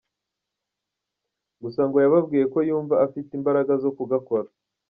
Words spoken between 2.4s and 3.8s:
ko yumva afite imbaraga